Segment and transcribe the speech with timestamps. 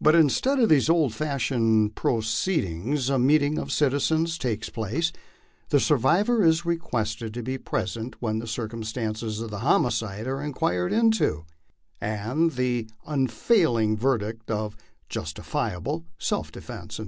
[0.00, 5.10] But instead of these old fashioned proceed ings, a meeting of citizens takes place,
[5.70, 10.92] the survivor is requested to be present when the circumstances of the homicide are inquired
[10.92, 11.44] into,
[12.00, 14.76] and the unfailing verdict of
[15.08, 17.06] "justifiable," "self defence," etc.